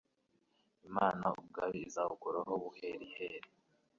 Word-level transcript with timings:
Imana 0.87 1.23
ubwayo 1.39 1.77
izagukuraho 1.87 2.53
buheriheri 2.63 3.49